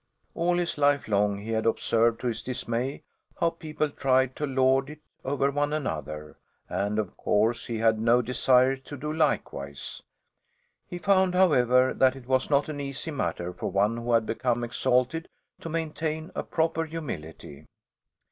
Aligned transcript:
All 0.33 0.57
his 0.57 0.79
life 0.79 1.07
long 1.07 1.37
he 1.37 1.51
had 1.51 1.67
observed, 1.67 2.21
to 2.21 2.27
his 2.29 2.41
dismay, 2.41 3.03
how 3.39 3.51
people 3.51 3.91
tried 3.91 4.35
to 4.37 4.47
lord 4.47 4.89
it 4.89 5.01
over 5.23 5.51
one 5.51 5.73
another, 5.73 6.37
and 6.67 6.97
of 6.97 7.15
course 7.15 7.67
he 7.67 7.77
had 7.77 7.99
no 7.99 8.23
desire 8.23 8.75
to 8.77 8.97
do 8.97 9.13
likewise. 9.13 10.01
He 10.87 10.97
found, 10.97 11.35
however, 11.35 11.93
that 11.93 12.15
it 12.15 12.25
was 12.25 12.49
not 12.49 12.67
an 12.67 12.81
easy 12.81 13.11
matter 13.11 13.53
for 13.53 13.69
one 13.69 13.97
who 13.97 14.13
had 14.13 14.25
become 14.25 14.63
exalted 14.63 15.29
to 15.59 15.69
maintain 15.69 16.31
a 16.33 16.41
proper 16.41 16.85
humility. 16.85 17.67